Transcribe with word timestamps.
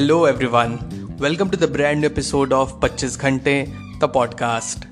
hello 0.00 0.28
everyone 0.28 0.78
welcome 1.20 1.48
to 1.48 1.56
the 1.56 1.70
brand 1.70 2.04
episode 2.04 2.52
of 2.52 2.72
25 2.84 3.20
घंटे 3.20 3.66
the 3.70 4.04
podcast 4.04 4.84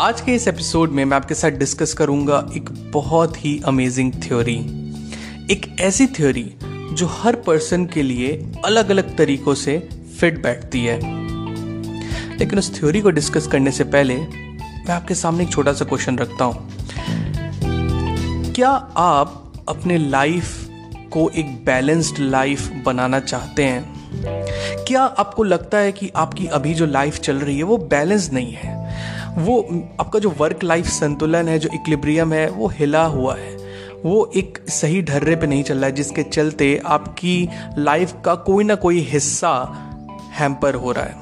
आज 0.00 0.20
के 0.20 0.34
इस 0.34 0.48
एपिसोड 0.48 0.90
में 0.90 1.04
मैं 1.04 1.16
आपके 1.16 1.34
साथ 1.34 1.48
डिस्कस 1.48 1.94
करूँगा 1.94 2.46
एक 2.56 2.90
बहुत 2.92 3.44
ही 3.44 3.62
अमेजिंग 3.64 4.12
थ्योरी 4.12 4.56
एक 5.50 5.76
ऐसी 5.80 6.06
थ्योरी 6.06 6.54
जो 6.92 7.06
हर 7.06 7.36
पर्सन 7.36 7.86
के 7.86 8.02
लिए 8.02 8.52
अलग 8.64 8.90
अलग 8.90 9.16
तरीकों 9.16 9.54
से 9.54 9.88
फिट 10.20 10.42
बैठती 10.42 10.84
है. 10.84 10.98
लेकिन 12.38 12.58
उस 12.58 12.80
थ्योरी 12.80 13.00
को 13.00 13.10
डिस्कस 13.10 13.46
करने 13.46 13.70
से 13.70 13.84
पहले 13.84 14.16
मैं 14.16 14.92
आपके 14.92 15.14
सामने 15.14 15.44
एक 15.44 15.50
छोटा 15.50 15.72
सा 15.72 15.84
क्वेश्चन 15.84 16.18
रखता 16.18 16.44
हूँ. 16.44 16.72
क्या 18.52 18.70
आप 18.96 19.52
अपने 19.68 19.98
लाइफ 19.98 20.68
को 21.10 21.28
एक 21.28 21.64
बैलेंस्ड 21.64 22.18
लाइफ 22.18 22.72
बनाना 22.86 23.20
चाहते 23.20 23.64
हैं? 23.64 23.93
क्या 24.88 25.02
आपको 25.02 25.42
लगता 25.42 25.78
है 25.78 25.92
कि 25.92 26.10
आपकी 26.16 26.46
अभी 26.46 26.74
जो 26.74 26.86
लाइफ 26.86 27.18
चल 27.18 27.36
रही 27.36 27.56
है, 27.56 27.62
वो 27.62 27.76
बैलेंस 27.76 28.30
नहीं 28.32 28.52
है? 28.52 28.84
वो, 29.38 29.68
आपका 30.00 30.18
जो 30.18 30.34
वर्क 30.38 30.64
लाइफ 30.64 30.86
संतुलन 30.86 31.48
है, 31.48 31.58
जो 31.58 31.68
इक्लिब्रियम 31.74 32.32
है, 32.32 32.50
वो 32.50 32.68
हिला 32.68 33.04
हुआ 33.04 33.36
है। 33.36 33.56
वो 34.04 34.32
एक 34.36 34.58
सही 34.68 35.02
ढर्रे 35.02 35.36
पे 35.36 35.46
नहीं 35.46 35.62
चल 35.62 35.76
रहा 35.76 35.86
है, 35.86 35.92
जिसके 35.92 36.22
चलते 36.22 36.82
आपकी 36.86 37.48
लाइफ 37.78 38.14
का 38.24 38.34
कोई 38.34 38.64
ना 38.64 38.74
कोई 38.74 39.00
हिस्सा 39.00 39.54
हैम्पर 40.32 40.74
हो 40.74 40.92
रहा 40.92 41.04
है। 41.04 41.16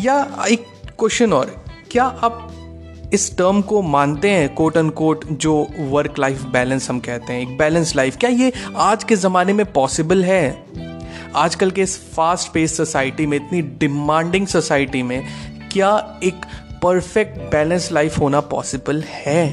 या 0.00 0.44
एक 0.48 0.66
क्वेश्चन 0.98 1.32
और, 1.32 1.64
क्या 1.90 2.04
आप 2.04 2.50
इस 3.12 3.38
टर्म 3.38 3.62
को 3.62 3.82
मानते 3.82 4.30
हैं 4.30 4.54
कोट 4.54 4.76
एंड 4.76 4.92
कोट 4.92 5.24
जो 5.32 5.66
वर्क 5.78 6.14
लाइफ 6.18 6.44
बैलेंस 6.44 6.90
हम 6.90 6.98
कहते 6.98 7.32
हैं, 7.32 7.40
एक 7.40 7.58
बैलेंस 7.58 7.96
लाइफ 7.96 8.16
क्या 8.16 8.30
ये 8.30 8.52
आज 8.76 9.04
के 9.04 9.16
ज़माने 9.16 9.52
में 9.52 9.72
पॉसिबल 9.72 10.24
है? 10.24 10.64
आजकल 11.36 11.70
के 11.70 11.82
इस 11.82 11.96
फास्ट 12.12 12.52
पेस 12.52 12.76
सोसाइटी 12.76 13.26
में, 13.26 13.36
इतनी 13.36 13.62
डिमांडिंग 13.62 14.46
सोसाइटी 14.46 15.02
में, 15.02 15.26
क्या 15.72 16.20
एक 16.24 16.44
परफेक्ट 16.82 17.38
बैलेंस 17.52 17.92
लाइफ 17.92 18.18
होना 18.18 18.40
पॉसिबल 18.40 19.02
है? 19.06 19.46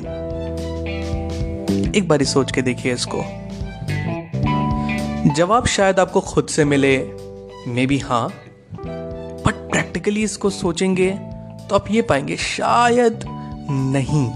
एक 1.96 2.08
बार 2.08 2.23
सोच 2.23 2.52
के 2.52 2.62
देखिए 2.62 2.94
इसको। 2.94 3.23
जवाब 5.36 5.66
शायद 5.66 6.00
आपको 6.00 6.22
खुद 6.22 6.48
से 6.48 6.66
मिले 6.66 6.98
मे 7.68 7.86
बी 7.88 7.98
हाँ 7.98 8.28
बट 8.73 9.70
प्रैक्टिकली 9.72 10.23
इसको 10.23 10.50
सोचेंगे 10.50 11.10
तो 11.70 11.76
आप 11.76 11.92
ये 11.92 12.02
पाएँगे, 12.02 12.38
शायद 12.38 13.26
नहीं। 13.72 14.28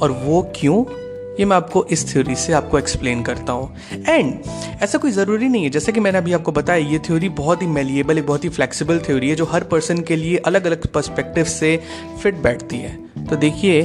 और 0.00 0.10
वो 0.24 0.42
क्यों? 0.56 0.84
ये 1.32 1.44
मैं 1.44 1.56
आपको 1.56 1.84
इस 1.86 2.06
थ्योरी 2.12 2.34
से 2.34 2.52
आपको 2.52 2.78
एक्सप्लेन 2.78 3.22
करता 3.22 3.52
हूँ। 3.52 3.74
एंड 4.08 4.82
ऐसा 4.82 4.98
कोई 4.98 5.10
ज़रूरी 5.10 5.48
नहीं 5.48 5.64
है। 5.64 5.70
जैसे 5.70 5.92
कि 5.92 6.00
मैंने 6.00 6.18
अभी 6.18 6.32
आपको 6.32 6.52
बताया, 6.52 6.86
ये 6.86 6.98
थ्योरी 6.98 7.28
बहुत 7.30 7.62
ही 7.62 7.66
मेलिएबल 7.66 8.16
है 8.16 8.22
बहुत 8.22 8.44
ही 8.44 8.48
फ्लेक्सिबल 8.48 8.98
थ्योरी 8.98 9.28
है, 9.28 9.34
जो 9.36 9.44
हर 9.44 9.64
पर्सन 9.64 10.00
के 10.00 10.16
लिए 10.16 10.36
अलग 10.36 10.66
अलग 10.66 10.86
पर्सपेक्टिव 10.86 11.44
से 11.44 11.76
फिट 12.22 12.42
बैठती 12.42 12.76
है। 12.76 13.26
तो 13.26 13.36
देखिए, 13.36 13.82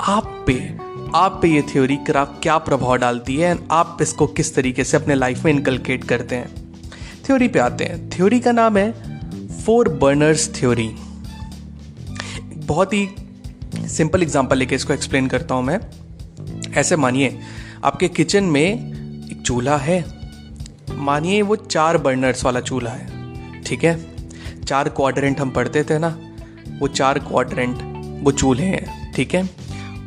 आप 0.00 0.44
पे 0.46 0.60
आप 1.14 1.38
पे 1.42 1.48
ये 1.48 1.62
थ्योरी 1.62 1.96
क्या 2.08 2.56
प्रभाव 2.58 2.96
डालती 2.96 3.36
है 3.36 3.50
एंड 3.50 3.60
आप 3.70 3.98
इसको 4.02 4.26
किस 4.28 4.54
तरीके 4.54 4.84
से 4.84 4.96
अपने 4.96 5.14
लाइफ 5.14 5.44
में 5.44 5.52
इनकलकेट 5.52 6.04
करते 6.04 6.36
हैं। 6.36 6.54
थ्योरी 7.26 7.48
पे 7.48 7.58
आते 7.58 7.84
हैं। 7.84 8.08
थ्योरी 8.10 8.40
का 8.40 8.52
नाम 8.52 8.76
है 8.76 8.90
फोर 9.64 9.88
बर्नर्स 9.98 10.48
थ्योरी 10.54 10.88
बहुत 12.56 12.92
ही 12.92 13.08
सिंपल 13.88 14.22
एग्जांपल 14.22 14.58
लेके 14.58 14.74
इसको 14.74 14.92
एक्सप्लेन 14.92 15.26
करता 15.26 15.54
हूँ 15.54 15.64
मैं। 15.64 15.80
ऐसे 16.76 16.96
मानिए, 16.96 17.38
आपके 17.84 18.08
किचन 18.08 18.44
में 18.44 18.62
एक 18.62 19.42
चूल्हा 19.46 19.76
है, 19.76 20.04
मानिए 20.90 21.42
वो 21.42 21.56
चार 21.56 21.98
बर्नर्स 21.98 22.44
वाला 22.44 22.60
चूल्हा 22.60 22.92
है, 22.92 23.62
ठीक 23.62 23.84
है? 23.84 24.64
चार 24.64 24.88
क्वाड्रेंट 24.88 25.40
हम 25.40 25.50
पढ़ते 25.50 25.84
थे 25.84 25.98
ना, 25.98 26.16
वो 26.80 26.88
चार 26.88 27.18
क्वाड्रेंट 27.18 27.78
वो 28.24 28.32
चूल्हे 28.32 28.66
हैं, 28.66 29.12
ठीक 29.12 29.34
है? 29.34 29.48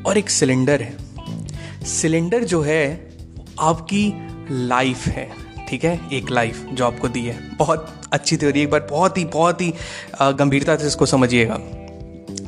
और 0.06 0.18
एक 0.18 0.30
सिलेंडर 0.30 0.82
है। 0.82 1.86
सिलेंडर 1.86 2.44
जो 2.44 2.62
है, 2.62 3.10
आपकी 3.60 4.12
लाइफ 4.52 5.06
है, 5.08 5.30
ठीक 5.70 5.86
है? 5.86 6.00
एक 6.14 6.32
लाइफ 6.32 6.66
जो 6.74 6.86
आपको 6.86 7.08
दी 7.08 7.22
है। 7.22 7.38
बहुत 7.58 8.02
अच्छी 8.14 8.38
थ्योरी 8.38 8.62
एक 8.62 8.72
बार 8.72 8.88
बहुत 8.92 9.18
ही 9.18 9.26
बहुत 9.26 9.62
ही 9.62 9.74
गंभीरता 10.22 10.76
से 10.78 10.88
इसको 10.88 11.06
समझिएगा। 11.06 11.58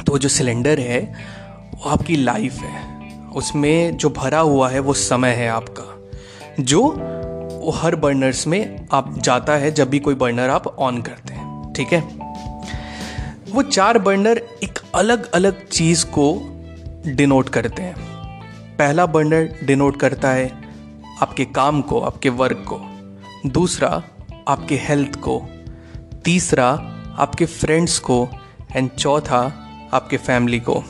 तो 0.03 0.17
जो 0.17 0.29
सिलेंडर 0.29 0.79
है, 0.79 1.01
वो 1.75 1.89
आपकी 1.89 2.15
लाइफ 2.15 2.53
है। 2.53 2.96
उसमें 3.37 3.97
जो 3.97 4.09
भरा 4.09 4.39
हुआ 4.39 4.69
है 4.69 4.79
वो 4.79 4.93
समय 4.93 5.29
है 5.29 5.49
आपका। 5.49 6.09
जो 6.59 6.89
हर 7.75 7.95
बर्नर्स 7.95 8.47
में 8.47 8.87
आप 8.91 9.19
जाता 9.19 9.53
है, 9.53 9.71
जब 9.71 9.89
भी 9.89 9.99
कोई 9.99 10.15
बर्नर 10.15 10.49
आप 10.49 10.67
ऑन 10.67 11.01
करते 11.01 11.33
हैं, 11.33 11.73
ठीक 11.73 11.93
है? 11.93 11.99
वो 13.51 13.61
चार 13.61 13.97
बर्नर 13.97 14.37
एक 14.37 14.79
अलग 14.95 15.31
अलग 15.31 15.67
चीज़ 15.67 16.05
को 16.05 16.41
डिनोट 17.07 17.49
करते 17.49 17.81
हैं। 17.81 17.95
पहला 18.77 19.05
बर्नर 19.05 19.59
डिनोट 19.63 19.99
करता 19.99 20.29
है 20.29 20.53
आपके 21.21 21.45
काम 21.45 21.81
को, 21.81 22.01
आपके 22.01 22.29
वर्क 22.29 22.65
को। 22.73 22.81
दूसरा, 23.49 24.03
आपके 24.47 24.75
हेल्थ 24.75 25.15
को। 25.15 25.45
तीसरा, 26.25 26.69
आपके 27.17 27.45
फ्रेंड्स 27.45 27.99
को। 27.99 28.27
एंड 28.75 28.89
चौथा, 28.89 29.69
आपके 29.93 30.17
फैमिली 30.17 30.59
को। 30.59 30.83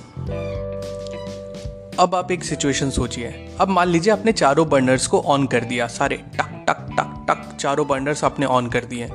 अब 2.00 2.16
आप 2.16 2.32
एक 2.32 2.44
सिचुएशन 2.44 2.90
सोचिए। 2.90 3.50
अब 3.60 3.68
मान 3.68 3.88
लीजिए 3.88 4.14
आपने 4.14 4.32
चारों 4.32 4.70
बर्नर्स 4.70 5.08
को 5.08 5.20
ऑन 5.20 5.48
कर 5.48 5.60
दिया, 5.60 5.88
सारे 5.88 6.16
टक 6.16 6.66
टक 6.70 6.96
टक 7.00 7.26
टक, 7.30 7.58
चारों 7.58 7.88
बर्नर्स 7.88 8.24
आपने 8.24 8.46
ऑन 8.46 8.68
कर 8.68 8.86
दिए। 8.86 9.10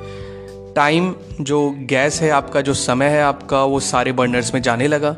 टाइम 0.77 1.15
जो 1.41 1.75
गैस 1.79 2.23
है 2.23 2.31
आपका, 2.31 2.61
जो 2.61 2.75
समय 2.75 3.07
है 3.07 3.23
आपका, 3.23 3.65
वो 3.65 3.81
सारे 3.81 4.13
बर्नर्स 4.13 4.55
में 4.55 4.63
जाने 4.63 4.89
लगा। 4.89 5.17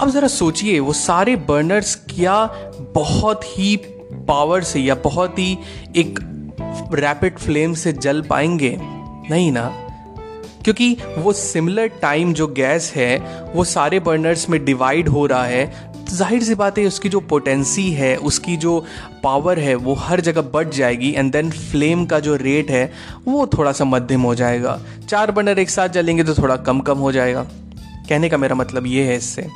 अब 0.00 0.10
जरा 0.10 0.28
सोचिए, 0.28 0.80
वो 0.80 0.92
सारे 0.92 1.36
बर्नर्स 1.36 1.94
क्या 1.94 2.50
बहुत 2.94 3.44
ही 3.44 3.76
पावर 4.12 4.62
से 4.62 4.80
या 4.80 4.94
बहुत 4.94 5.38
ही 5.38 5.58
एक 5.96 6.18
रैपिड 6.94 7.38
फ्लेम 7.38 7.74
से 7.74 7.92
जल 7.92 8.22
पाएँगे? 8.22 8.78
नहीं 9.30 9.52
ना। 9.52 9.82
क्योंकि 10.64 10.96
वो 11.18 11.32
सिमिलर 11.32 11.86
टाइम 11.86 12.32
जो 12.32 12.46
गैस 12.46 12.92
है, 12.96 13.42
वो 13.54 13.64
सारे 13.64 14.00
बर्नर्स 14.00 14.48
में 14.48 14.64
डिवाइड 14.64 15.08
हो 15.08 15.26
रहा 15.26 15.44
है 15.44 15.95
तो 16.06 16.14
ज़ाहिर 16.16 16.42
सी 16.44 16.54
बात 16.54 16.78
है, 16.78 16.84
उसकी 16.86 17.08
जो 17.08 17.20
पोटेंसी 17.22 17.90
है, 17.92 18.14
उसकी 18.18 18.56
जो 18.56 18.78
पावर 19.22 19.58
है, 19.58 19.74
वो 19.76 19.94
हर 19.96 20.20
जगह 20.20 20.42
बढ़ 20.52 20.68
जाएगी 20.70 21.10
एंड 21.12 21.32
देन 21.32 21.50
फ्लेम 21.50 22.04
का 22.06 22.20
जो 22.20 22.36
रेट 22.36 22.70
है, 22.70 22.90
वो 23.26 23.46
थोड़ा 23.48 23.72
सा 23.72 23.84
मध्यम 23.84 24.22
हो 24.22 24.34
जाएगा। 24.34 24.78
चार 25.08 25.30
बर्नर 25.30 25.58
एक 25.58 25.70
साथ 25.70 25.88
जलेंगे 25.90 26.24
तो 26.24 26.34
थोड़ा 26.34 26.56
कम 26.58 26.80
कम 26.80 26.98
हो 26.98 27.12
जाएगा। 27.12 27.42
कहने 28.08 28.28
का 28.28 28.36
मेरा 28.36 28.54
मतलब 28.54 28.86
ये 28.86 29.04
है 29.04 29.16
इससे। 29.16 29.46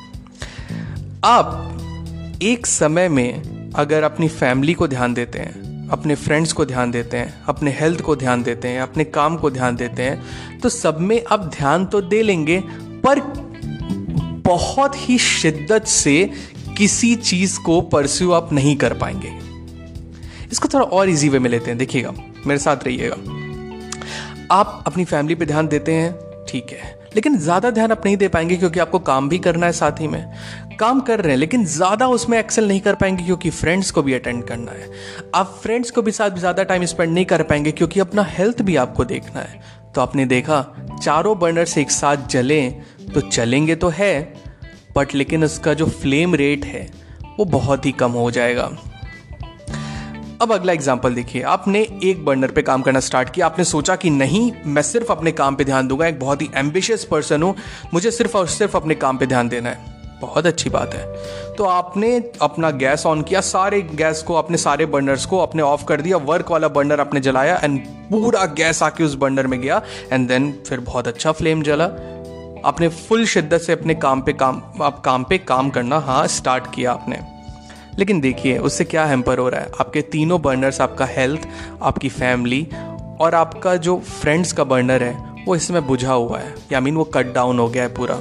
आप 1.25 2.39
एक 2.43 2.67
समय 2.67 3.09
में 3.09 3.73
अगर 3.77 4.03
अपनी 4.03 4.29
फैमिली 4.29 4.75
को 4.75 4.89
ध्यान 4.89 5.15
देते 5.15 5.39
हैं, 5.39 5.89
अपने 5.89 6.15
फ्रेंड्स 6.17 6.53
को 6.53 6.65
ध्यान 6.65 6.91
देते 6.91 7.17
हैं, 7.17 7.35
अपने 7.49 7.71
हेल्थ 7.71 8.01
को 8.01 8.17
ध्यान 8.17 8.43
देते 8.43 8.69
हैं, 8.69 8.81
अपने 8.81 9.05
काम 9.07 9.37
को 9.37 9.51
ध्यान 9.51 9.77
देते 9.77 10.03
हैं 10.03 10.59
तो 10.61 10.69
सब 10.69 11.01
में 11.01 11.23
आप 11.25 11.45
ध्यान 11.49 11.87
तो 11.87 12.01
दे 12.03 12.23
लेंगे, 12.23 12.59
पर 13.05 13.21
बहुत 14.50 14.97
ही 14.99 15.19
शिद्दत 15.19 15.87
से 15.88 16.31
किसी 16.79 17.14
चीज़ 17.17 17.58
को 17.61 17.81
परस्यू 17.91 18.32
आप 18.32 18.52
नहीं 18.52 18.76
कर 18.76 18.94
पाएँगे। 18.94 19.32
इसको 20.52 20.69
थोड़ा 20.69 20.85
और 20.87 21.08
इजी 21.08 21.29
वे 21.29 21.38
में 21.38 21.50
लेते 21.50 21.70
हैं। 21.70 21.79
देखिएगा, 21.79 22.12
मेरे 22.47 22.58
साथ 22.58 22.85
रहिएगा। 22.85 23.17
आप 24.52 24.82
अपनी 24.87 25.05
फैमिली 25.05 25.35
पे 25.35 25.47
ध्यान 25.47 25.69
देते 25.69 25.93
हैं, 25.93 26.14
ठीक 26.49 26.70
है। 26.73 26.99
लेकिन 27.14 27.38
ज़्यादा 27.38 27.70
ध्यान 27.70 27.93
आप 27.93 28.05
नहीं 28.05 28.17
दे 28.17 28.29
पाएँगे 28.29 28.56
क्योंकि 28.56 28.81
आपको 28.81 28.99
काम 29.00 29.29
भी 29.29 29.38
करना 29.38 29.67
है 29.67 29.73
साथ 29.73 30.00
ही 30.00 30.08
में। 30.08 30.25
काम 30.81 31.00
कर 31.00 31.20
रहे 31.20 31.32
हैं, 31.32 31.38
लेकिन 31.38 31.64
ज़्यादा 31.67 32.06
उसमें 32.08 32.38
एक्सेल 32.38 32.69
नहीं 32.69 32.81
कर 32.81 32.94
पाएँगे 32.94 33.25
क्योंकि 33.25 33.50
फ्रेंड्स 33.50 33.91
को 33.91 34.02
भी 34.02 34.14
अटेंड 34.14 34.43
करना 34.44 34.73
है। 34.73 34.91
आप 35.35 35.58
फ्रेंड्स 35.62 35.91
को 35.91 36.02
भी 36.02 36.12
साथ 36.12 36.38
ज़्यादा 36.38 36.62
टाइम 36.62 36.85
स्पेंड 36.85 37.12
नहीं 37.12 37.25
कर 37.25 37.43
पाएँगे 37.43 37.73
क्योंकि 37.73 38.00
अपना 38.00 38.23
हेल्थ 38.29 38.62
भी 38.62 38.76
आपको 38.76 39.05
देखना 39.05 39.41
है। 39.41 39.61
तो 39.94 40.00
आपने 40.00 40.25
देखा, 40.26 40.64
चारों 41.02 41.38
बर्नर्स 41.38 41.76
एक 41.79 41.91
साथ 41.91 42.29
जलें 42.29 42.82
तो 43.14 43.20
चलेंगे 43.20 43.75
तो 43.75 43.88
है। 43.88 44.32
बट 44.97 45.15
लेकिन 45.15 45.45
उसका 45.45 45.75
जो 45.75 45.87
फ्लेम 45.87 46.35
रेट 46.35 46.65
है, 46.65 46.91
वो 47.39 47.45
बहुत 47.45 47.87
ही 47.87 47.93
कम 47.93 48.13
हो 48.13 48.31
जाएगा। 48.31 48.71
अब 50.43 50.53
अगला 50.53 50.73
एग्ज़ाम्पल 50.73 51.15
देखिए। 51.15 51.43
आपने 51.43 51.87
एक 52.05 52.25
बर्नर 52.25 52.51
पे 52.51 52.63
काम 52.63 52.83
करना 52.83 53.01
स्टार्ट 53.01 53.31
किया। 53.31 53.47
आपने 53.47 53.65
सोचा 53.65 53.97
कि 53.97 54.11
नहीं, 54.11 54.53
मैं 54.67 54.83
सिर्फ़ 54.83 55.13
अपने 55.13 55.33
काम 55.33 55.57
पे 55.57 55.65
ध्यान 55.65 55.89
दूँगा। 55.89 56.07
एक 56.07 56.21
बहुत 56.21 56.43
ही 56.43 56.51
एम्बिशियस 56.55 57.05
पर्सन 57.05 57.43
हूँ। 57.43 57.55
मुझे 57.95 58.11
सिर्फ़ 58.11 58.37
और 58.37 58.47
सिर्फ़ 58.47 58.77
अपने 58.77 58.95
काम 58.95 59.19
पे 59.19 59.27
ध्यान 59.27 59.49
देना 59.49 59.71
है। 59.71 60.01
बहुत 60.21 60.47
अच्छी 60.47 60.71
बात 60.71 60.95
है। 60.95 61.17
तो 61.55 61.65
आपने 61.65 62.33
अपना 62.43 62.71
गैस 62.71 63.07
ऑन 63.07 63.23
किया। 63.23 63.41
सारे 63.41 63.83
गैस 63.83 64.23
को, 64.23 64.35
अपने 64.35 64.57
सारे 64.57 64.87
बर्नर्स 64.87 65.27
को 65.27 65.39
अपने 65.39 65.63
ऑफ़ 65.63 65.85
कर 65.85 66.01
दिया। 66.01 66.17
वर्क 66.17 66.51
वाला 66.51 66.69
बर्नर 66.69 67.01
आपने 67.01 67.21
जलाया। 67.21 67.61
एंड 67.65 67.81
पूरा 67.87 68.47
गैस 68.47 68.83
आके 68.83 69.05
उस 69.05 69.15
बर्नर 69.15 69.47
में 69.47 69.61
गया। 69.61 69.83
एंड 70.13 70.29
देन 70.29 70.63
फिर 70.67 70.81
बहुत 70.81 71.09
अच्छा 71.09 71.33
फ्लेम 71.33 71.63
जला। 71.63 71.87
आपने 72.65 72.89
फुल 72.89 73.27
शिद्दत 73.27 73.59
से 73.59 73.73
अपने 73.73 73.95
काम 73.95 74.21
पे 74.21 74.33
काम, 74.33 74.62
आप 74.83 75.01
काम 75.01 75.25
पे 75.25 75.39
काम 75.39 75.71
करना 75.71 75.99
हाँ 75.99 76.27
स्टार्ट 76.27 76.75
किया 76.75 76.93
आपने। 76.93 77.21
लेकिन 77.99 78.21
देखिए, 78.21 78.59
उससे 78.59 78.85
क्या 78.85 79.05
हेम्पर 79.05 79.39
हो 79.39 79.49
रहा 79.49 79.61
है? 79.61 79.69
आपके 79.81 80.03
तीनों 80.03 80.43
बर्नर्स 80.43 80.81
आपका 80.81 81.05
हेल्थ 81.05 81.49
आपकी 81.83 82.09
फैमिली 82.09 82.69
और 83.21 83.35
आपका 83.35 83.77
जो 83.77 83.99
फ्रेंड्स 83.99 84.53
का 84.53 84.65
बर्नर 84.65 85.03
है, 85.03 85.45
वो 85.49 85.57
इसमें 85.57 85.87
बुझा 85.87 86.12
हुआ 86.12 86.39
है। 86.39 86.55
या 86.73 86.81
मीन 86.81 86.97
वो 86.97 87.05
कट 87.05 87.33
डाउन 87.33 87.59
हो 87.59 87.69
गया 87.69 87.83
है 87.83 87.95
पूरा। 87.95 88.21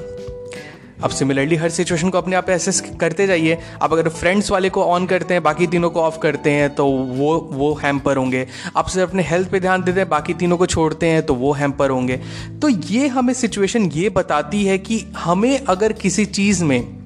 अब 1.04 1.10
सिमिलरली 1.10 1.56
हर 1.56 1.70
सिचुएशन 1.70 2.10
को 2.10 2.18
अपने 2.18 2.36
आप 2.36 2.50
एसेस 2.50 2.82
करते 3.00 3.28
जाइए। 3.28 3.58
आप 3.82 3.94
अगर 3.94 4.10
फ्रेंड्स 4.10 4.52
वाले 4.52 4.70
को 4.70 4.84
ऑन 4.84 5.06
करते 5.06 5.34
हैं, 5.34 5.44
बाकी 5.44 5.68
तीनों 5.68 5.90
को 5.90 6.02
ऑफ़ 6.02 6.20
करते 6.20 6.52
हैं 6.52 6.74
तो 6.76 6.86
वो 6.86 7.38
वो 7.52 7.74
हैम्पर 7.74 8.18
होंगे। 8.18 8.48
आप 8.78 8.88
सिर्फ़ 8.88 9.10
अपने 9.10 9.24
हेल्थ 9.24 9.50
पे 9.52 9.60
ध्यान 9.60 9.84
देते 9.84 10.00
हैं, 10.00 10.10
बाकी 10.10 10.34
तीनों 10.34 10.58
को 10.58 10.66
छोड़ते 10.66 11.08
हैं 11.08 11.26
तो 11.26 11.34
वो 11.34 11.54
हैम्पर 11.54 11.90
होंगे। 11.90 12.18
तो 12.62 12.70
ये 12.70 13.08
हमें 13.08 13.34
सिचुएशन 13.34 13.86
ये 13.92 14.10
बताती 14.10 14.64
है 14.66 14.78
कि 14.78 15.06
हमें 15.18 15.60
अगर 15.60 15.94
किसी 15.94 16.26
चीज़ 16.26 16.64
में 16.64 16.99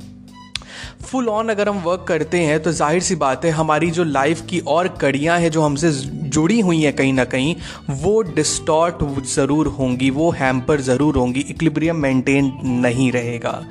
फुल 1.13 1.27
ऑन 1.29 1.49
अगर 1.49 1.69
हम 1.69 1.77
वर्क 1.79 2.05
करते 2.07 2.39
हैं 2.39 2.61
तो 2.63 2.71
ज़ाहिर 2.71 3.01
सी 3.03 3.15
बात 3.15 3.43
है, 3.45 3.49
हमारी 3.51 3.89
जो 3.91 4.03
लाइफ 4.03 4.41
की 4.49 4.59
और 4.67 4.87
कड़ियाँ 5.01 5.37
हैं 5.39 5.49
जो 5.51 5.61
हमसे 5.61 5.91
जुड़ी 5.91 6.59
हुई 6.59 6.81
हैं 6.81 6.93
कहीं 6.95 7.11
ना 7.13 7.23
कहीं, 7.25 7.55
वो 7.91 8.21
डिस्टॉर्ट 8.21 9.03
ज़रूर 9.25 9.67
होंगी, 9.69 10.09
वो 10.09 10.29
हैम्पर 10.31 10.81
ज़रूर 10.81 11.17
होंगी 11.17 11.39
इक्लिब्रियम 11.49 11.97
मेंटेन 11.97 12.51
नहीं 12.63 13.11
रहेगा। 13.11 13.61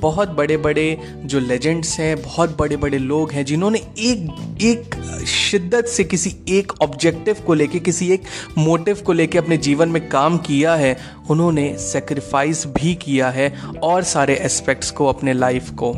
बहुत 0.00 0.28
बड़े 0.28 0.56
बड़े 0.56 0.86
जो 1.24 1.40
लेजेंड्स 1.40 1.98
हैं, 2.00 2.14
बहुत 2.22 2.56
बड़े 2.58 2.76
बड़े 2.76 2.98
लोग 2.98 3.32
हैं, 3.32 3.44
जिन्होंने 3.44 3.78
एक 3.78 4.62
एक 4.62 4.94
शिद्दत 5.26 5.86
से 5.86 6.04
किसी 6.04 6.34
एक 6.48 6.72
ऑब्जेक्टिव 6.82 7.42
को 7.46 7.54
लेके, 7.54 7.78
किसी 7.80 8.10
एक 8.12 8.22
मोटिव 8.58 9.02
को 9.06 9.12
लेके 9.12 9.38
अपने 9.38 9.56
जीवन 9.58 9.88
में 9.88 10.08
काम 10.08 10.38
किया 10.40 10.74
है, 10.76 10.96
उन्होंने 11.30 11.72
सेक्रीफाइस 11.80 12.66
भी 12.78 12.94
किया 13.02 13.30
है 13.30 13.52
और 13.82 14.02
सारे 14.04 14.36
एस्पेक्ट्स 14.44 14.90
को 14.90 15.06
अपने 15.06 15.32
लाइफ 15.34 15.70
को। 15.72 15.94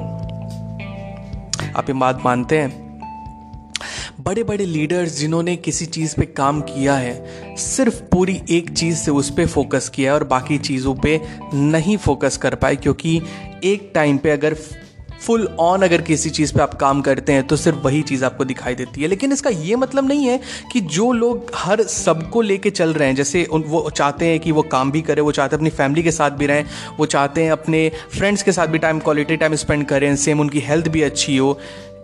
आप 1.77 1.89
ये 1.89 1.95
बात 1.95 2.23
मानते 2.25 2.59
हैं? 2.59 2.89
बड़े 4.21 4.43
बड़े 4.45 4.65
लीडर्स 4.67 5.17
जिन्होंने 5.19 5.57
किसी 5.57 5.87
चीज़ 5.87 6.15
पे 6.17 6.27
काम 6.27 6.61
किया 6.61 6.95
है, 6.95 7.57
सिर्फ़ 7.57 8.03
पूरी 8.03 8.41
एक 8.51 8.71
चीज़ 8.71 8.97
से 8.97 9.11
उस 9.11 9.31
पर 9.31 9.47
फोकस 9.47 9.89
किया 9.89 10.15
और 10.15 10.25
बाकी 10.25 10.59
चीज़ों 10.59 10.95
पे 10.95 11.21
नहीं 11.55 11.97
फोकस 11.97 12.37
कर 12.37 12.55
पाए, 12.55 12.77
क्योंकि 12.77 13.21
एक 13.65 13.91
टाइम 13.95 14.19
पे 14.19 14.31
अगर 14.31 14.55
फुल 15.21 15.47
ऑन 15.61 15.83
अगर 15.83 16.03
किसी 16.03 16.31
चीज़ 16.31 16.53
पे 16.55 16.61
आप 16.63 16.75
काम 16.75 17.01
करते 17.03 17.33
हैं 17.33 17.47
तो 17.47 17.57
सिर्फ़ 17.57 17.79
वही 17.79 18.03
चीज़ 18.03 18.25
आपको 18.25 18.45
दिखाई 18.45 18.75
देती 18.75 19.03
है। 19.03 19.09
लेकिन 19.09 19.33
इसका 19.33 19.51
ये 19.51 19.77
मतलब 19.77 20.09
नहीं 20.09 20.27
है 20.27 20.41
कि 20.73 20.81
जो 20.81 21.11
लोग 21.13 21.51
हर 21.57 21.83
सबको 21.83 22.41
लेके 22.41 22.71
चल 22.71 22.93
रहे 22.93 23.09
हैं, 23.09 23.15
जैसे 23.15 23.47
वो 23.53 23.89
चाहते 23.91 24.27
हैं 24.27 24.41
कि 24.41 24.53
वो 24.53 24.63
काम 24.63 24.91
भी 24.91 25.03
करें, 25.03 25.23
वो 25.23 25.33
चाहते 25.33 25.57
हैं 25.57 25.61
अपनी 25.61 25.71
फैमिली 25.71 26.03
के 26.03 26.11
साथ 26.11 26.31
भी 26.31 26.47
रहें, 26.47 26.65
वो 26.99 27.07
चाहते 27.07 27.43
हैं 27.43 27.53
अपने 27.53 27.91
फ्रेंड्स 28.17 28.43
के 28.43 28.53
साथ 28.53 28.67
भी 28.67 28.79
टाइम 28.79 28.99
क्वालिटी 28.99 29.37
टाइम 29.37 29.55
स्पेंड 29.55 29.87
करें 29.87 30.15
सेम 30.17 30.41
उनकी 30.41 30.61
हेल्थ 30.61 30.89
भी 30.89 31.03
अच्छी 31.03 31.37
हो। 31.37 31.59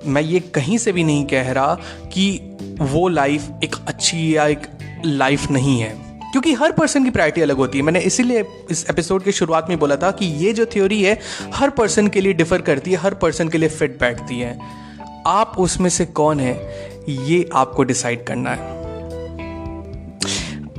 मैं 0.07 0.23
ये 0.23 0.41
कहीं 0.55 0.79
से 0.79 0.93
भी 0.93 1.05
नहीं 1.05 1.25
कह 1.25 1.53
रहा 1.53 1.75
कि 2.13 2.41
वो 2.81 3.09
लाइफ 3.09 3.49
एक 3.65 3.75
अच्छी 3.89 4.37
या 4.37 4.47
एक 4.47 4.67
लाइफ 5.07 5.51
नहीं 5.51 5.81
है। 5.81 6.06
क्योंकि 6.37 6.53
हर 6.53 6.73
पर्सन 6.73 7.05
की 7.05 7.11
प्रायोरिटी 7.11 7.41
अलग 7.41 7.57
होती 7.57 7.79
है। 7.79 7.85
मैंने 7.85 8.01
इसीलिए 8.01 8.45
इस 8.71 8.85
एपिसोड 8.91 9.23
की 9.23 9.33
शुरुआत 9.33 9.69
में 9.69 9.79
बोला 9.79 9.97
था 9.97 10.11
कि 10.11 10.27
ये 10.27 10.53
जो 10.53 10.67
थ्योरी 10.67 11.03
है, 11.03 11.19
हर 11.55 11.71
पर्सन 11.71 12.09
के 12.09 12.21
लिए 12.21 12.33
डिफर 12.33 12.63
करती 12.63 12.91
है, 12.91 12.97
हर 12.97 13.15
पर्सन 13.15 13.49
के 13.49 13.59
लिए 13.59 13.69
फिट 13.69 13.99
बैठती 14.01 14.41
है। 14.41 14.59
आप 15.27 15.55
उसमें 15.59 15.91
से 15.91 16.07
कौन 16.07 16.41
है, 16.41 16.55
ये 17.09 17.49
आपको 17.55 17.83
डिसाइड 17.83 18.25
करना 18.25 18.51
है। 18.51 18.75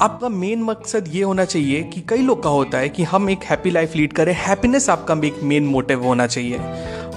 आपका 0.01 0.29
मेन 0.29 0.63
मकसद 0.63 1.09
ये 1.13 1.23
होना 1.23 1.45
चाहिए 1.45 1.83
कि 1.83 2.01
कई 2.01 2.21
लोग 2.21 2.43
का 2.43 2.49
होता 2.49 2.77
है 2.77 2.89
कि 2.89 3.03
हम 3.03 3.29
एक 3.29 3.43
हैप्पी 3.43 3.69
लाइफ 3.69 3.95
लीड 3.95 4.13
करें 4.13 4.35
हैप्पीनेस 4.37 4.89
आपका 4.89 5.21
एक 5.25 5.43
मेन 5.43 5.67
मोटिव 5.67 6.03
होना 6.03 6.27
चाहिए। 6.27 6.57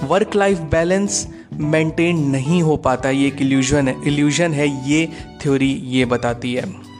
वर्क 0.03 0.35
लाइफ 0.35 0.57
बैलेंस 0.57 1.27
मेंटेन 1.53 2.29
नहीं 2.29 2.61
हो 2.61 2.77
पाता, 2.77 3.09
ये 3.09 3.27
एक 3.27 3.41
इल्यूजन 3.41 3.87
है 3.87 3.95
इल्यूजन 4.07 4.53
है, 4.53 4.89
ये 4.89 5.09
थ्योरी 5.43 5.73
ये 5.85 6.05
बताती 6.05 6.53
है। 6.53 6.90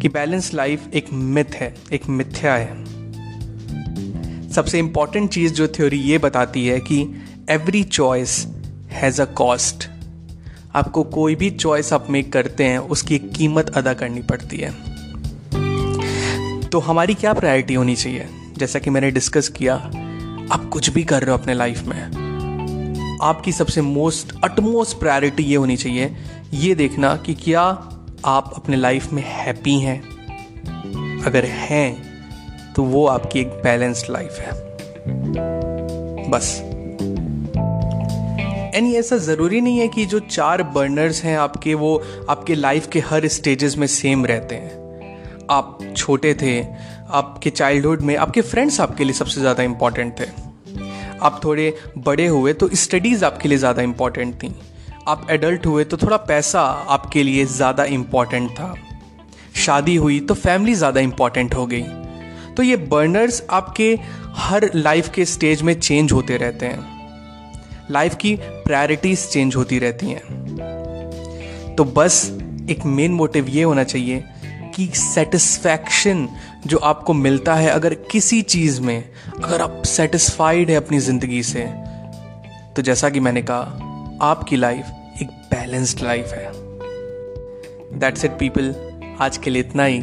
कि 0.00 0.08
बैलेंस 0.08 0.52
लाइफ 0.54 0.94
एक 0.94 1.06
मिथ 1.12 1.54
है, 1.54 1.74
एक 1.92 2.08
मिथ्या 2.08 2.54
है। 2.54 2.84
सबसे 4.50 4.78
इंपॉर्टेंट 4.78 5.30
चीज़ 5.30 5.52
जो 5.52 5.68
थ्योरी 5.68 5.98
ये 5.98 6.18
बताती 6.18 6.66
है 6.66 6.78
कि 6.80 7.02
every 7.50 7.82
choice 7.84 8.46
has 8.90 9.22
a 9.22 9.24
cost 9.24 9.88
आपको 10.74 11.02
कोई 11.02 11.34
भी 11.34 11.50
चॉइस 11.50 11.92
आप 11.92 12.10
मेक 12.10 12.32
करते 12.32 12.64
हैं, 12.64 12.78
उसकी 12.78 13.18
कीमत 13.18 13.68
अदा 13.68 13.92
करनी 13.94 14.22
पड़ती 14.22 14.56
है। 14.56 14.70
तो 16.68 16.78
हमारी 16.78 17.14
क्या 17.14 17.32
प्रायोरिटी 17.32 17.74
होनी 17.74 17.96
चाहिए? 17.96 18.28
जैसा 18.58 18.78
कि 18.78 18.90
मैंने 18.90 19.10
डिस्कस 19.10 19.48
किया, 19.48 19.74
आप 20.52 20.68
कुछ 20.72 20.90
भी 20.90 21.02
कर 21.04 21.22
रहे 21.22 21.30
हो 21.30 21.38
अपने 21.38 21.54
लाइफ 21.54 21.82
में, 21.82 23.18
आपकी 23.22 23.52
सबसे 23.52 23.82
मोस्ट 23.82 24.32
अटमोस्ट 24.44 24.98
प्रायोरिटी 24.98 25.42
ये 25.42 25.56
होनी 25.56 25.76
चाहिए, 25.76 26.16
ये 26.54 26.74
देखना 26.74 27.16
कि 27.16 27.34
क्या 27.34 27.64
आप 28.24 28.52
अपने 28.56 28.76
लाइफ 28.76 29.12
में 29.12 29.22
हैप्पी 29.26 29.78
हैं। 29.80 30.00
अगर 31.26 31.44
हैं 31.44 32.72
तो 32.74 32.82
वो 32.82 33.06
आपकी 33.06 33.40
एक 33.40 33.48
बैलेंस्ड 33.62 34.10
लाइफ 34.10 34.38
है। 34.38 34.52
बस। 36.30 36.50
एंड 38.74 38.94
ऐसा 38.94 39.16
ज़रूरी 39.16 39.60
नहीं 39.60 39.78
है 39.78 39.88
कि 39.88 40.06
जो 40.06 40.18
चार 40.20 40.62
बर्नर्स 40.62 41.22
हैं 41.24 41.36
आपके, 41.38 41.74
वो 41.74 42.02
आपके 42.30 42.54
लाइफ 42.54 42.88
के 42.88 43.00
हर 43.00 43.26
स्टेजेस 43.28 43.76
में 43.76 43.86
सेम 43.86 44.24
रहते 44.26 44.54
हैं। 44.54 45.46
आप 45.50 45.78
छोटे 45.96 46.34
थे, 46.34 46.60
आपके 47.10 47.50
चाइल्डहुड 47.50 48.00
में, 48.00 48.16
आपके 48.16 48.40
फ्रेंड्स 48.40 48.80
आपके 48.80 49.04
लिए 49.04 49.12
सबसे 49.12 49.40
ज़्यादा 49.40 49.62
इंपॉर्टेंट 49.62 50.20
थे। 50.20 50.26
आप 51.22 51.40
थोड़े 51.44 51.74
बड़े 51.98 52.26
हुए 52.26 52.52
तो 52.52 52.68
स्टडीज़ 52.74 53.24
आपके 53.24 53.48
लिए 53.48 53.58
ज़्यादा 53.58 53.82
इंपॉर्टेंट 53.82 54.34
थी। 54.34 54.54
आप 55.08 55.26
एडल्ट 55.30 55.66
हुए 55.66 55.84
तो 55.84 55.96
थोड़ा 55.96 56.16
पैसा 56.16 56.60
आपके 56.90 57.22
लिए 57.22 57.44
ज़्यादा 57.46 57.84
इंपॉर्टेंट 57.84 58.50
था। 58.50 58.74
शादी 59.56 59.94
हुई 59.96 60.18
तो 60.20 60.34
फैमिली 60.34 60.74
ज़्यादा 60.74 61.00
इंपॉर्टेंट 61.00 61.54
हो 61.54 61.66
गई। 61.66 61.82
तो 62.56 62.62
ये 62.62 62.76
बर्नर्स 62.76 63.42
आपके 63.50 63.98
हर 64.36 64.70
लाइफ 64.74 65.08
के 65.08 65.24
स्टेज 65.24 65.62
में 65.62 65.78
चेंज 65.80 66.12
होते 66.12 66.36
रहते 66.36 66.66
हैं। 66.66 67.88
लाइफ 67.90 68.14
की 68.14 68.34
प्रायोरिटीज 68.38 69.26
चेंज 69.28 69.56
होती 69.56 69.78
रहती 69.78 70.06
हैं। 70.06 71.74
तो 71.76 71.84
बस 71.86 72.24
एक 72.70 72.84
मेन 72.86 73.12
मोटिव 73.12 73.48
ये 73.48 73.62
होना 73.62 73.84
चाहिए 73.84 74.24
कि 74.74 74.86
सेटिस्फैक्शन 74.96 76.28
जो 76.66 76.78
आपको 76.78 77.12
मिलता 77.14 77.54
है 77.54 77.68
अगर 77.68 77.94
किसी 78.10 78.42
चीज़ 78.44 78.80
में, 78.80 79.04
अगर 79.44 79.62
आप 79.62 79.82
सेटिस्फाइड 79.86 80.70
है 80.70 80.76
अपनी 80.76 80.98
ज़िंदगी 81.00 81.42
से 81.42 81.64
तो 82.76 82.82
जैसा 82.82 83.10
कि 83.10 83.20
मैंने 83.20 83.42
कहा 83.42 83.89
आपकी 84.22 84.56
लाइफ 84.56 85.20
एक 85.22 85.28
बैलेंस्ड 85.50 86.00
लाइफ 86.02 86.32
है। 86.32 86.50
दैट्स 87.98 88.24
इट 88.24 88.30
पीपल 88.30 88.74
आज 89.20 89.36
के 89.36 89.50
लिए 89.50 89.62
इतना 89.62 89.84
ही। 89.84 89.98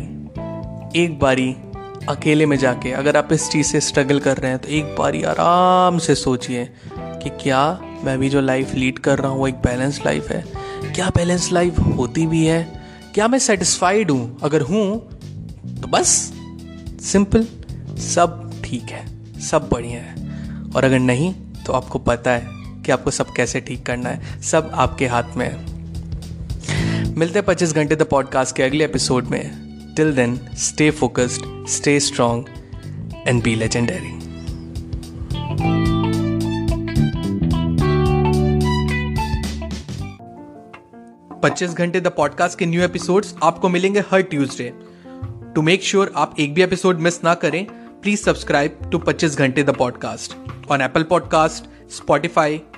एक 0.95 1.17
बारी 1.21 1.55
अकेले 2.09 2.45
में 2.45 2.57
जाके 2.57 2.91
अगर 2.91 3.17
आप 3.17 3.33
इस 3.33 3.49
चीज़ 3.49 3.67
से 3.67 3.79
स्ट्रगल 3.81 4.19
कर 4.19 4.37
रहे 4.37 4.51
हैं 4.51 4.59
तो 4.59 4.69
एक 4.69 4.95
बारी 4.95 5.23
आराम 5.23 5.97
से 5.97 6.15
सोचिए 6.15 6.65
कि 6.93 7.29
क्या 7.43 7.61
मैं 8.03 8.17
भी 8.19 8.29
जो 8.29 8.41
लाइफ 8.41 8.73
लीड 8.73 8.99
कर 8.99 9.19
रहा 9.19 9.31
हूँ, 9.31 9.39
वो 9.39 9.47
एक 9.47 9.55
बैलेंस 9.55 10.01
लाइफ 10.05 10.29
है। 10.31 10.43
क्या 10.93 11.09
बैलेंस 11.09 11.51
लाइफ 11.51 11.79
होती 11.79 12.25
भी 12.27 12.45
है? 12.45 12.63
क्या 13.13 13.27
मैं 13.27 13.39
सेटिस्फाइड 13.39 14.11
हूँ? 14.11 14.37
अगर 14.43 14.61
हूँ 14.61 14.99
तो 15.81 15.87
बस 15.87 16.07
सिंपल 17.03 17.47
सब 18.03 18.61
ठीक 18.63 18.83
है, 18.83 19.05
सब 19.41 19.69
बढ़िया 19.69 20.01
है। 20.01 20.71
और 20.75 20.85
अगर 20.85 20.99
नहीं 20.99 21.33
तो 21.65 21.73
आपको 21.73 21.99
पता 21.99 22.31
है 22.31 22.56
कि 22.87 22.91
आपको 22.91 23.11
सब 23.11 23.33
कैसे 23.35 23.59
ठीक 23.61 23.85
करना 23.85 24.09
है 24.09 24.41
सब 24.41 24.71
आपके 24.73 25.07
हाथ 25.07 25.35
में 25.37 25.45
है। 25.45 27.15
मिलते 27.17 27.39
हैं 27.39 27.45
पच्चीस 27.45 27.73
घंटे 27.73 27.95
द 27.95 28.01
पॉडकास्ट 28.01 28.55
के 28.55 28.63
अगले 28.63 28.85
एपिसोड 28.85 29.25
में। 29.25 29.41
Till 29.95 30.13
then 30.15 30.39
stay 30.53 30.91
focused 30.91 31.67
stay 31.67 31.99
strong 31.99 32.43
and 33.27 33.43
be 33.43 33.55
legendary 33.55 34.13
Pachchis 41.43 41.71
Ghante 41.71 42.01
the 42.01 42.07
podcast 42.07 42.59
के 42.59 42.65
न्यू 42.65 42.81
एपिसोड्स 42.81 43.35
आपको 43.43 43.69
मिलेंगे 43.69 43.99
हर 44.11 44.21
ट्यूसडे 44.21 44.71
टू 45.55 45.61
मेक 45.61 45.83
श्योर 45.83 46.13
आप 46.15 46.35
एक 46.39 46.53
भी 46.53 46.61
एपिसोड 46.61 46.99
मिस 46.99 47.23
ना 47.23 47.33
करें 47.33 47.65
please 48.01 48.23
subscribe 48.23 48.79
to 48.91 48.97
Pachchis 48.97 49.37
Ghante 49.37 49.63
the 49.63 49.75
podcast 49.75 50.33
on 50.71 50.87
Apple 50.87 51.03
podcast 51.03 51.65
Spotify, 51.91 52.59